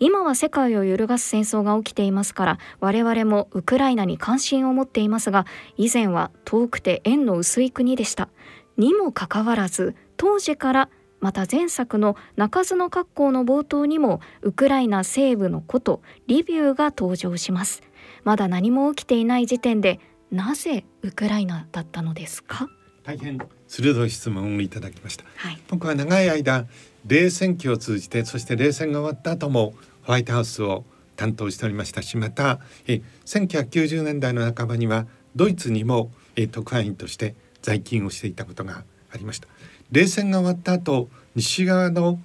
[0.01, 5.47] 今は世界を揺るがす戦争が起きていますから我々もウクライナに関心を持っていますが
[5.77, 8.31] 以前は遠くて縁の薄い国でした。
[8.79, 10.89] にもかかわらず当時から
[11.21, 17.83] また前作の鳴かずの格好の冒頭にもウクライナ西部の古都リビウが登場します。
[18.25, 22.71] まだ何も起きていない時点でなぜウクライナだったのですか？
[23.05, 26.67] 大変鋭い質問をいただきました、はい、僕は長い間
[27.07, 29.75] 冷戦期を通じてそして冷戦が終わった後も
[30.11, 30.85] ホワイトハウスを
[31.15, 32.59] 担当しておりましたしまた
[32.89, 35.07] え1990年代の半ばには
[35.37, 38.83] ドイツにもえ特派員として在勤をしていたことが
[39.13, 39.47] ありました
[39.93, 42.19] 冷戦が終わった後西側の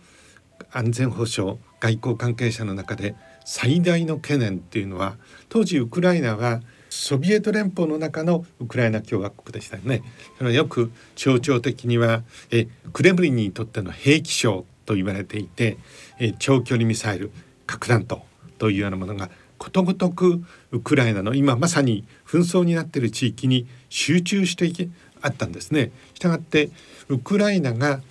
[0.71, 3.13] 安全保障外交関係者の中で
[3.45, 5.17] 最大の懸念っていうのは
[5.49, 10.01] 当時ウクライナはソビエト連邦の中のウクライナ共和国でしたよね。
[10.38, 15.77] それはよく象徴的にはえクレムリンにとっての兵器賞と言われていて
[16.19, 17.31] え長距離ミサイル
[17.66, 18.24] 核弾頭
[18.57, 24.89] というようなものがことごとくウクライナの今まさに紛争になっている地域に集中して
[25.22, 25.91] あったんですね。
[26.13, 26.70] したがって
[27.09, 28.01] ウクライナが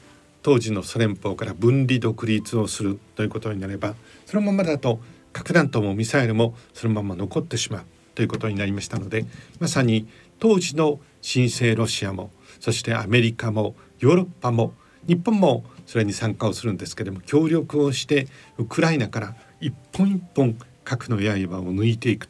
[0.43, 3.95] 当時のソ連邦から分離独立をするということになれば
[4.27, 5.01] そのままだと
[5.33, 7.85] 核弾頭もミサイルもそのまま残ってしまう
[8.15, 9.25] ということになりましたので
[9.59, 10.07] まさに
[10.39, 12.31] 当時の新生ロシアも
[12.61, 14.75] そしてアメリカもヨーロッパも
[15.07, 18.29] 日本もそれに参加をするんですけれども協力をして
[18.59, 22.29] ウクライナから一本一本核の刃を抜いていく。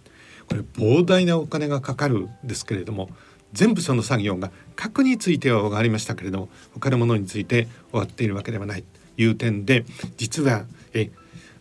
[0.49, 3.09] これ膨大なお金がかかるんですけれども
[3.53, 8.85] 全部その作業が核については分かりましたけれども他のものについて終わっているわけではない。
[9.16, 9.85] という点で
[10.16, 11.11] 実はえ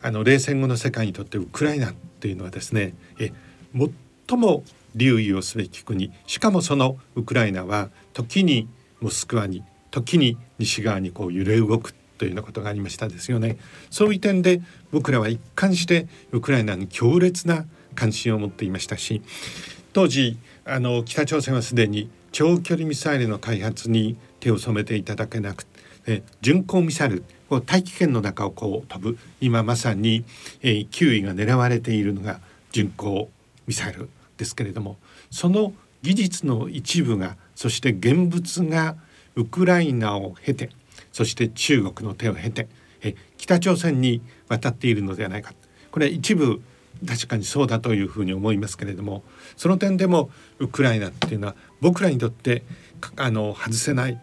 [0.02, 3.32] あの冷戦後の世界にとってウクライナっていうのはですねえ
[4.28, 4.64] 最も
[4.96, 6.12] 留意をすべき国。
[6.28, 8.68] しかもそのウクライナは時に
[9.02, 11.96] モスクワに時に西側にこう揺れ動く。
[12.24, 13.58] というようなことがありましたですよね。
[13.90, 14.62] そういう点で
[14.92, 17.66] 僕らは一貫してウクライナに強烈な
[17.96, 19.22] 関心を持っていましたし
[19.92, 30.24] 当時あの北朝鮮はすでに長距離ミサイルの開発に手を染めていただけなくて巡航ミサイルこう大気圏の中をこう飛ぶ今まさに、
[30.62, 32.40] えー、9位が狙われているのが
[32.72, 33.30] 巡航
[33.68, 34.98] ミサイルですけれども
[35.30, 38.96] その技術の一部がそして現物が
[39.36, 40.70] ウクライナを経て
[41.14, 42.68] そして中国の手を経て
[43.02, 45.54] え北朝鮮に渡っているのではないか。
[45.92, 46.62] これ一部
[47.08, 49.24] 確かにそうだというふうに思いますけれども
[49.58, 52.64] その点でもウクライナっていうのは僕らにとって
[53.16, 54.20] あの外せない。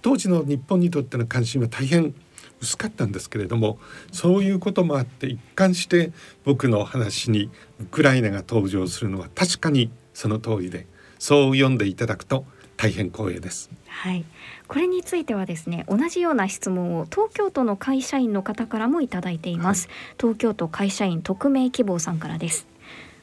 [0.00, 2.14] 当時の日本にとっての関心は大変
[2.62, 3.78] 薄かったんですけれども
[4.10, 6.12] そういうこともあって一貫して
[6.44, 10.86] 僕の話にウクライナが登場するのは確かにその通りで
[11.18, 12.46] そう読んでいただくと
[12.82, 13.70] 大変光栄です。
[13.86, 14.24] はい、
[14.66, 22.66] これについてはですね同じような質問を東京都の会社員の方からもいただいています、はい、東京都会社員匿名希望さんからです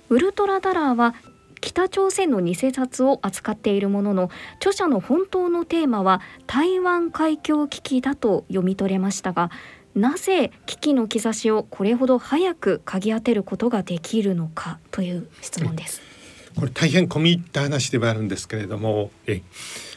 [0.07, 1.15] ウルトラダラーは
[1.59, 9.51] 北朝鮮の偽札を扱っているものの著者の本当のテーマは台湾海峡危機だと読み取れましたが
[9.93, 16.08] なぜ危機の兆しをこれほど早く嗅ぎ当てることができるのかという質問です。
[16.59, 19.41] これ大変込み入った話ではあるんですけれどもえ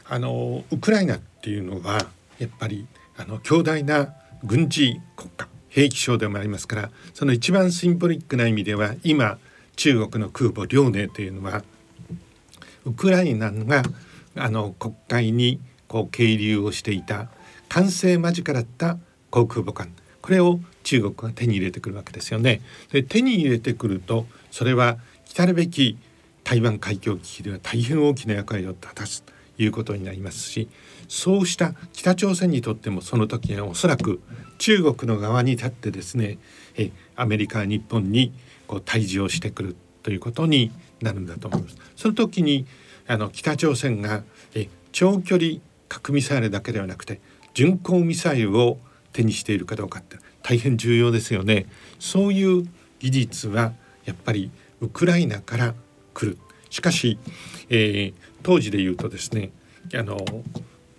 [0.08, 2.06] あのウクライナっていうのは
[2.38, 2.86] やっぱり
[3.16, 9.38] あの強大な軍事国家兵器省でもありますからその一番シンボリックな意味では今
[9.74, 11.64] 中国の空母遼寧というのは
[12.84, 13.82] ウクライナが
[14.36, 17.28] あの国会にこう係留をしていた
[17.70, 18.98] 完成間近だった
[19.30, 22.60] 航空母艦これを中国が手に入れてくるわけですよね。
[22.92, 25.98] で手に入れてくるとそれは来るべき
[26.44, 30.68] 台湾海峡危機では大変大きな役割を果たすということになりますし
[31.08, 34.20] そうした北朝鮮にとってもその時はおそらく
[34.58, 36.38] 中国の側に立ってですね
[36.76, 38.32] えアメリカ日本に
[38.66, 41.76] こう対峙をしてくるということになるんだと思います。
[41.96, 42.66] その時に
[43.06, 44.22] あの北朝鮮が
[44.54, 47.20] え長距離核ミサイルだけではなくて
[47.54, 48.78] 巡航ミサイルを
[49.12, 51.66] 手にしているかどうかって大変重要ですよね。
[51.98, 52.66] そういう
[53.00, 53.72] 技術は
[54.04, 55.74] やっぱりウクライナから
[56.14, 56.38] 来る。
[56.70, 57.18] しかし、
[57.68, 59.52] えー、当時で言うとですね
[59.94, 60.18] あの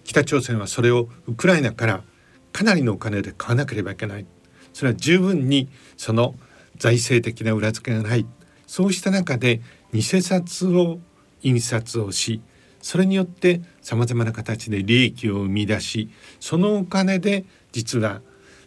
[0.03, 2.03] 北朝鮮はそれをウクライナから
[2.51, 4.25] かなりのお金で買わなければいけない
[4.73, 6.35] それは十分にその
[6.77, 8.25] 財政的な裏付けがない
[8.67, 9.61] そうした中で
[9.91, 10.99] 偽札を
[11.41, 12.41] 印刷をし
[12.81, 16.09] それによってさまざまな形で利益を生み出し
[16.39, 18.21] そのお金で実は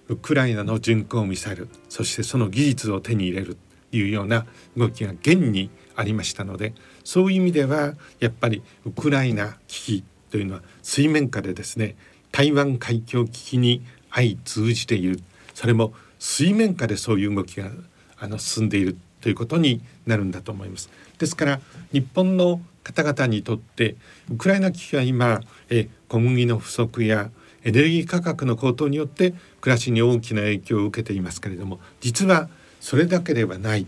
[0.09, 3.57] ウクライナの巡航ミサイルそしてその技術を手に入れる
[3.91, 6.75] というような動きが現にありましたので
[7.05, 11.97] そういう意味ではやっぱりウクライナ危機というのは水面下でですね
[12.33, 13.83] 台湾海峡危機に
[14.13, 15.21] 相通じている
[15.55, 17.71] それも水面下でそういう動きが
[18.19, 20.91] あの進んでいるということになるんだと思います。
[21.19, 21.61] ですから
[21.93, 23.97] 日本の方々にとって
[24.31, 25.41] ウクライナ危機は今
[25.71, 27.31] え小麦の不足や
[27.65, 32.49] エネルギー価格の高騰によって暮らしに大きな影響を受けていますけれども実は
[32.81, 33.87] それだけではない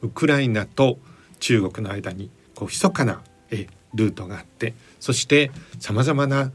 [0.00, 0.98] ウクライナと
[1.38, 3.22] 中国の間にこう密かな
[3.94, 6.52] ルートがあってそしてさまざまな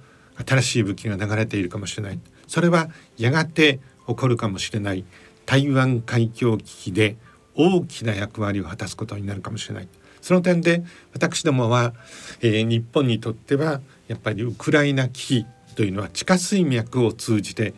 [0.47, 2.19] 新しい武器が流れているかもしれない。
[2.47, 5.05] それはやがて起こるかもしれない。
[5.45, 7.17] 台湾海峡危機で
[7.55, 9.87] 大きな役割を果たすことになるかもしれない。
[10.21, 11.93] その点で私どもは、
[12.41, 17.73] えー、日本にとってはやっぱりウクライナ危機というのは地下水脈を通じて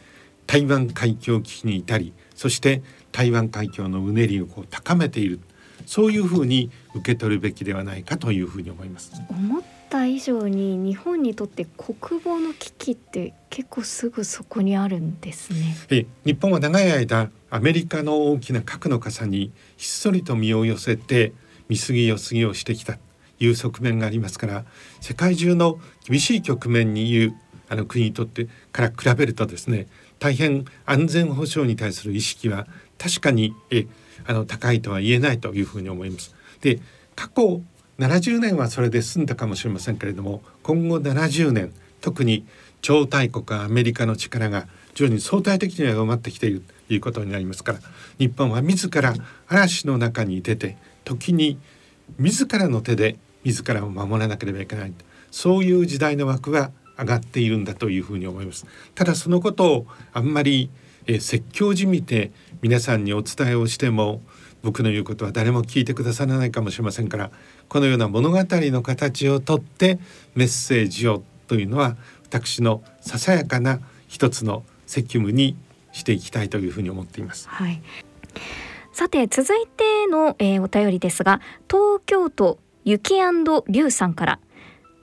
[0.46, 5.40] 台湾海峡危機に至りそして台湾海峡のうねりをこう高めている。
[5.86, 9.12] そういうふうに受け取るべきではないかというふうに思います。
[9.30, 15.76] 思った以上に日本にとって国防の危機って結構すぐそこにあるんですね。
[15.90, 21.34] え日本は長い間アメリカの大きな核の傘にひっそりと身を寄せて
[21.70, 23.00] 見過ぎよすぎをしてきたと
[23.40, 24.66] いう側面がありますから
[25.02, 27.34] 世界中の厳しい局面にいる
[27.70, 29.88] あの国にとってから比べるとですね
[30.20, 32.68] 大変安全保障に対する意識は
[32.98, 33.88] 確かにえ
[34.26, 36.36] あの高いとは言えないというふうに思います。
[36.62, 36.80] で
[37.16, 37.62] 過去
[38.00, 42.46] 70年はそれで済んだかもしれませんけれども今後70年特に
[42.82, 47.80] 超大国アメリカの力が徐々に相対的には弱まってきているということになりますから
[48.20, 49.14] 日本は自ら
[49.48, 51.58] 嵐の中に出て時に
[52.20, 54.94] 自らの手で自らを守らなければいけない
[55.32, 60.70] そういう時代の枠は上がっているんだというふうに思いますただそのことをあんまり、
[61.08, 62.32] え説教じみて
[62.62, 64.22] 皆さんにお伝えをしても
[64.64, 67.32] 僕の言うことは誰も聞いてくださらないかもしれませんから
[67.70, 70.00] このような物語の形をとって
[70.34, 75.56] メッセージをというのは私のささやかな一つの責務に
[75.92, 77.48] していきたいというふうに思っています。
[77.48, 77.82] はい、
[78.92, 81.40] さて続いての、えー、お便りですが
[81.70, 84.40] 東京都ゆきりゅうさんから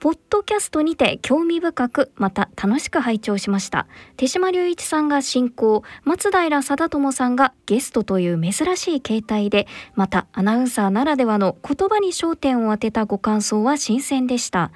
[0.03, 3.87] ポッドキャストにて興味深くまた楽しく拝聴しました。
[4.17, 14.73] 手島隆一さんが進行松平貞友さんがゲストという珍しい形態でまたアナウンサーならではの言葉に焦点を当てたご感想は新鮮でした。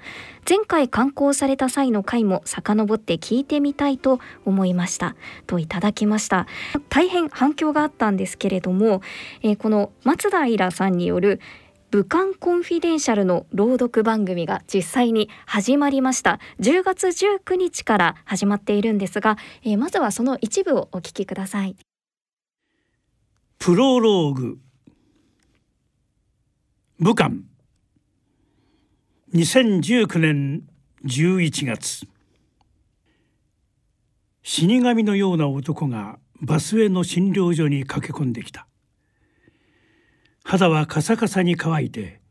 [0.47, 5.17] 前回刊行された際の回も遡って聞いてみたいと思いました。
[5.45, 6.47] といただきました。
[6.87, 9.01] 大変反響があったんですけれども、
[9.41, 11.41] えー、この松平さんによる
[11.89, 16.39] 武漢コンフィデンシャルの朗読番組が実際に始まりました。
[16.59, 21.77] 10月19日から始まっているんですが、えー、まずはその一部をお聞きください。
[23.57, 24.57] プロローグ。
[26.99, 27.31] 武漢。
[29.33, 30.63] 2019年
[31.05, 32.05] 11月。
[34.43, 38.67] 死神のような男がバスへの診療所に駆け込んできた。
[40.49, 42.21] 肌はカサカサに乾いて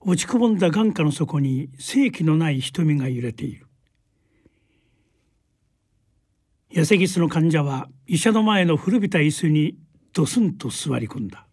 [0.00, 3.66] 落ちこぼんだ眼下の底に生気のない瞳が揺れている。
[6.72, 9.76] 痩せギスの患者は医者の前の古びた椅子に
[10.14, 11.46] ドスンと座り込んだ。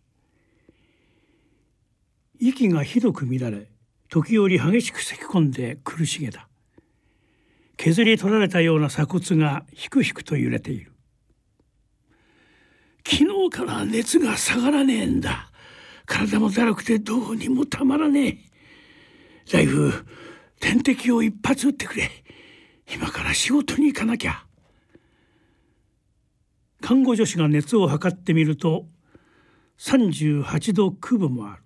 [2.40, 3.68] 息がひどく乱れ
[4.08, 6.48] 時折激しく咳き込んで苦しげだ。
[7.76, 10.94] 削り取られたような鎖骨がひくひくと揺れている。
[13.06, 15.52] 昨日から熱が下がらねえんだ。
[16.06, 18.38] 体もだるくてどうにもたまらねえ。
[19.46, 19.92] 財布
[20.60, 22.10] 点滴を一発打ってくれ。
[22.94, 24.46] 今から仕事に行かなきゃ。
[26.82, 28.86] 看護助手が熱を測ってみると
[29.80, 31.64] 38度9分もある。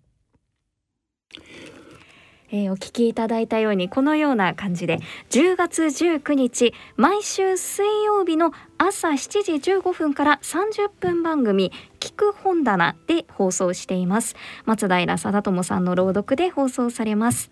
[2.52, 14.36] えー、お聞きいただいたようにこのような感じで10月19日毎週水曜日の朝7時15分から30分番組聞く本棚で放送しています。
[14.66, 17.52] 松平貞友さんの朗読で放送されます。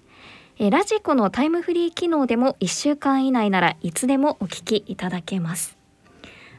[0.60, 5.77] えラジコのタイムフリー機能でも1週間以内ならいつでもお聞きいただけます。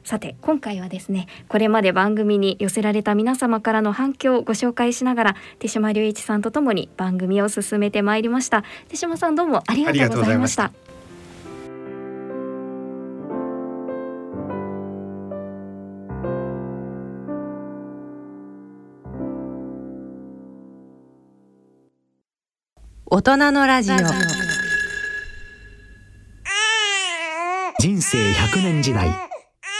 [0.09, 8.65] さて今回はですねこれまで番組に寄せられた皆様からの反響をご紹介しながら手島隆一さんとともに番組を進めてまいりました。
[8.89, 10.73] 手島さんどうもありがとうございました。
[23.11, 23.97] 大人のラジオ。
[27.79, 29.29] 人生100年時代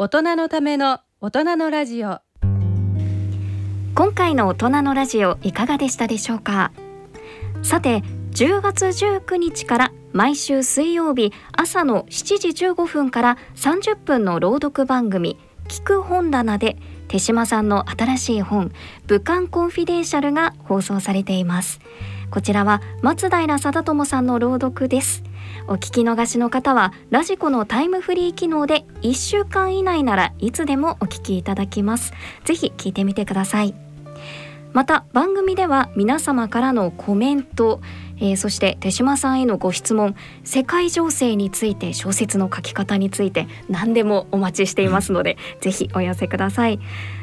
[0.00, 2.20] 大人のための大人のラジオ。
[3.96, 6.70] 今回の大人のラジオいかがでしたでしょうか？
[7.64, 15.36] さて10月19日から毎週水曜日朝の7時15分から30分の朗読番組
[15.66, 16.76] 聞く本棚で
[17.08, 18.70] 手島さんの新しい本
[19.08, 21.80] 武漢コンフィデンシャルが放送されています。
[22.30, 25.24] こちらは松平定智さんの朗読です。
[25.68, 32.14] お聞き逃しの方はラジコのタイムフリー機能で1週間以内ならいつでもお聞きいただきます。
[32.44, 33.74] ぜひ聞いてみてください。
[34.72, 37.80] また番組では皆様からのコメント
[38.20, 40.14] えー、そして手島さんへのご質問
[40.44, 46.80] 世界情勢について小説の書き方について何でもお待ちしていますので、ぜひお寄せください。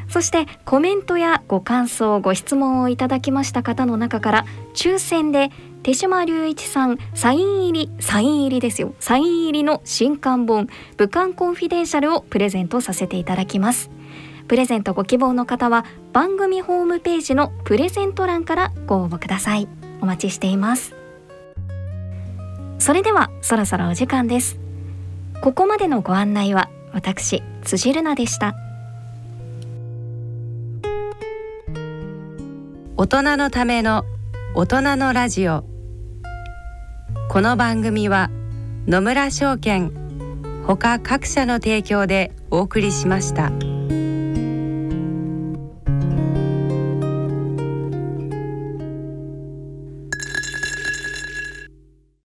[0.10, 5.52] そしてコメントやご感想ご質問をいただきました方の中から抽選で
[5.86, 8.96] 手島隆一さんサイン入りサイン入りですよ。
[9.00, 10.68] サイン入りの新刊本
[10.98, 13.92] 武漢コンフィデンシャルをプレゼントさせていただきます。
[14.48, 19.68] プレゼントご希望の方は番組ホームページのプレゼント欄からご応募ください。
[20.02, 20.96] お待ちしています。
[22.80, 24.58] それではそろそろお時間です。
[25.40, 28.56] ここまでのご案内は私辻るなでした。
[32.98, 34.04] 大人のための
[34.56, 35.75] 大人のラジオ。
[37.28, 38.30] この番組は
[38.88, 39.92] 野村証券
[40.66, 43.52] ほか各社の提供でお送りしました。